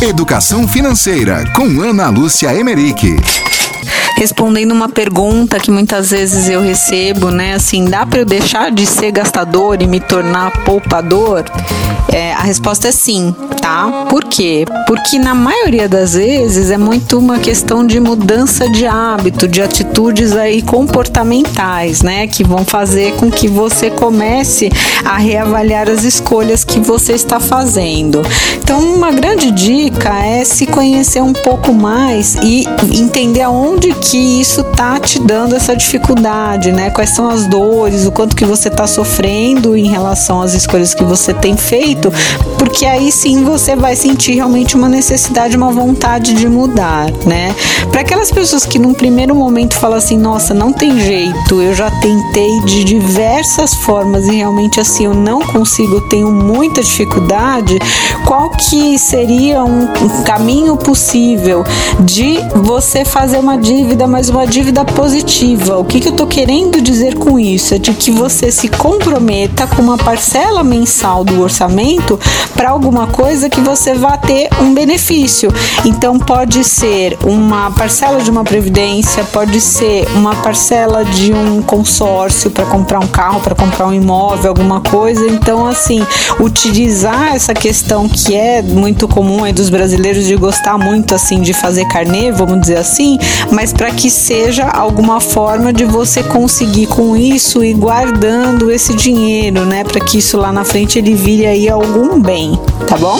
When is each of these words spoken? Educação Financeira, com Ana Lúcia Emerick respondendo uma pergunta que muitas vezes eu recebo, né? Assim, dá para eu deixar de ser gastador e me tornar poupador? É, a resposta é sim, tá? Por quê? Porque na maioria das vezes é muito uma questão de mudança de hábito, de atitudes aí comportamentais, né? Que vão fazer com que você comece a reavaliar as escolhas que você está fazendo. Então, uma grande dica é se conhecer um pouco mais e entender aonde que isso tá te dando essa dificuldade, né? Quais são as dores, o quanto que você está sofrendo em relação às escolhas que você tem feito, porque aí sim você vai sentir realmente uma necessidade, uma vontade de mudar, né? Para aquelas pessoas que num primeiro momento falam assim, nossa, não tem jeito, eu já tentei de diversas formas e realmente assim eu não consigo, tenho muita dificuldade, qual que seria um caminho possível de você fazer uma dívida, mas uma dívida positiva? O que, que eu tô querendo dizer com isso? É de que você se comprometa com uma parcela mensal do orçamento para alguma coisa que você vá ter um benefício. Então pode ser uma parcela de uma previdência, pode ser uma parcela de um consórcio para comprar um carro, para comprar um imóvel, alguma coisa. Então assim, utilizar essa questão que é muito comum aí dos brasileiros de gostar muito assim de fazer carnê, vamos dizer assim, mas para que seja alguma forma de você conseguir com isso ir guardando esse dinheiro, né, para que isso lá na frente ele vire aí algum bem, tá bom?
Educação 0.00 0.68
Financeira, 0.68 1.44
com 1.56 1.80
Ana 1.80 2.08
Lúcia 2.08 2.54
Emerick 2.54 3.16
respondendo 4.18 4.72
uma 4.72 4.88
pergunta 4.88 5.60
que 5.60 5.70
muitas 5.70 6.10
vezes 6.10 6.48
eu 6.48 6.60
recebo, 6.60 7.30
né? 7.30 7.54
Assim, 7.54 7.84
dá 7.84 8.04
para 8.04 8.18
eu 8.18 8.24
deixar 8.24 8.72
de 8.72 8.84
ser 8.84 9.12
gastador 9.12 9.80
e 9.80 9.86
me 9.86 10.00
tornar 10.00 10.64
poupador? 10.64 11.44
É, 12.12 12.32
a 12.32 12.40
resposta 12.40 12.88
é 12.88 12.92
sim, 12.92 13.34
tá? 13.60 14.06
Por 14.08 14.24
quê? 14.24 14.64
Porque 14.86 15.18
na 15.18 15.34
maioria 15.34 15.88
das 15.88 16.14
vezes 16.14 16.70
é 16.70 16.78
muito 16.78 17.18
uma 17.18 17.38
questão 17.38 17.86
de 17.86 18.00
mudança 18.00 18.68
de 18.70 18.86
hábito, 18.86 19.46
de 19.46 19.60
atitudes 19.62 20.34
aí 20.34 20.62
comportamentais, 20.62 22.02
né? 22.02 22.26
Que 22.26 22.42
vão 22.42 22.64
fazer 22.64 23.14
com 23.16 23.30
que 23.30 23.46
você 23.46 23.90
comece 23.90 24.70
a 25.04 25.18
reavaliar 25.18 25.88
as 25.88 26.02
escolhas 26.02 26.64
que 26.64 26.80
você 26.80 27.12
está 27.12 27.38
fazendo. 27.38 28.22
Então, 28.56 28.80
uma 28.80 29.12
grande 29.12 29.50
dica 29.50 30.08
é 30.18 30.44
se 30.44 30.66
conhecer 30.66 31.22
um 31.22 31.34
pouco 31.34 31.72
mais 31.72 32.36
e 32.42 32.66
entender 32.94 33.42
aonde 33.42 33.92
que 33.92 34.07
isso 34.16 34.64
tá 34.64 34.98
te 34.98 35.18
dando 35.18 35.54
essa 35.54 35.76
dificuldade, 35.76 36.72
né? 36.72 36.90
Quais 36.90 37.10
são 37.10 37.28
as 37.28 37.46
dores, 37.46 38.06
o 38.06 38.12
quanto 38.12 38.34
que 38.34 38.44
você 38.44 38.68
está 38.68 38.86
sofrendo 38.86 39.76
em 39.76 39.88
relação 39.88 40.40
às 40.40 40.54
escolhas 40.54 40.94
que 40.94 41.04
você 41.04 41.34
tem 41.34 41.56
feito, 41.56 42.12
porque 42.58 42.86
aí 42.86 43.10
sim 43.10 43.44
você 43.44 43.74
vai 43.76 43.96
sentir 43.96 44.34
realmente 44.34 44.76
uma 44.76 44.88
necessidade, 44.88 45.56
uma 45.56 45.70
vontade 45.70 46.34
de 46.34 46.48
mudar, 46.48 47.10
né? 47.26 47.54
Para 47.90 48.02
aquelas 48.02 48.30
pessoas 48.30 48.64
que 48.64 48.78
num 48.78 48.94
primeiro 48.94 49.34
momento 49.34 49.74
falam 49.74 49.98
assim, 49.98 50.18
nossa, 50.18 50.54
não 50.54 50.72
tem 50.72 51.00
jeito, 51.00 51.60
eu 51.60 51.74
já 51.74 51.90
tentei 51.90 52.60
de 52.60 52.84
diversas 52.84 53.74
formas 53.74 54.26
e 54.26 54.36
realmente 54.36 54.80
assim 54.80 55.04
eu 55.04 55.14
não 55.14 55.40
consigo, 55.40 56.00
tenho 56.02 56.30
muita 56.30 56.82
dificuldade, 56.82 57.78
qual 58.26 58.50
que 58.50 58.98
seria 58.98 59.64
um 59.64 59.88
caminho 60.24 60.76
possível 60.76 61.64
de 62.00 62.38
você 62.54 63.04
fazer 63.04 63.38
uma 63.38 63.56
dívida, 63.58 63.97
mas 64.06 64.28
uma 64.28 64.46
dívida 64.46 64.84
positiva? 64.84 65.78
O 65.78 65.84
que, 65.84 66.00
que 66.00 66.08
eu 66.08 66.12
tô 66.12 66.26
querendo 66.26 66.80
dizer 66.80 67.16
com 67.16 67.38
isso? 67.38 67.74
É 67.74 67.78
de 67.78 67.92
que 67.92 68.10
você 68.10 68.50
se 68.50 68.68
comprometa 68.68 69.66
com 69.66 69.82
uma 69.82 69.96
parcela 69.96 70.62
mensal 70.62 71.24
do 71.24 71.40
orçamento 71.40 72.18
para 72.54 72.70
alguma 72.70 73.06
coisa 73.06 73.48
que 73.48 73.60
você 73.60 73.94
vá 73.94 74.16
ter 74.16 74.48
um 74.60 74.74
benefício. 74.74 75.52
Então 75.84 76.18
pode 76.18 76.62
ser 76.64 77.18
uma 77.24 77.70
parcela 77.70 78.20
de 78.20 78.30
uma 78.30 78.44
previdência, 78.44 79.24
pode 79.24 79.60
ser 79.60 80.06
uma 80.14 80.34
parcela 80.36 81.04
de 81.04 81.32
um 81.32 81.62
consórcio 81.62 82.50
para 82.50 82.66
comprar 82.66 83.00
um 83.00 83.08
carro, 83.08 83.40
para 83.40 83.54
comprar 83.54 83.86
um 83.86 83.94
imóvel, 83.94 84.50
alguma 84.50 84.80
coisa. 84.80 85.26
Então 85.26 85.66
assim, 85.66 86.06
utilizar 86.40 87.34
essa 87.34 87.54
questão 87.54 88.08
que 88.08 88.34
é 88.34 88.62
muito 88.62 89.08
comum 89.08 89.44
aí 89.44 89.52
dos 89.52 89.70
brasileiros 89.70 90.24
de 90.24 90.36
gostar 90.36 90.78
muito 90.78 91.14
assim 91.14 91.40
de 91.40 91.52
fazer 91.52 91.86
carnê, 91.88 92.30
vamos 92.30 92.60
dizer 92.60 92.76
assim, 92.76 93.18
mas 93.50 93.72
para 93.72 93.87
que 93.90 94.10
seja 94.10 94.68
alguma 94.68 95.20
forma 95.20 95.72
de 95.72 95.84
você 95.84 96.22
conseguir 96.22 96.86
com 96.86 97.16
isso 97.16 97.64
ir 97.64 97.74
guardando 97.74 98.70
esse 98.70 98.94
dinheiro, 98.94 99.64
né, 99.64 99.84
para 99.84 100.00
que 100.00 100.18
isso 100.18 100.36
lá 100.36 100.52
na 100.52 100.64
frente 100.64 100.98
ele 100.98 101.14
vire 101.14 101.46
aí 101.46 101.68
algum 101.68 102.20
bem, 102.20 102.58
tá 102.86 102.96
bom? 102.96 103.18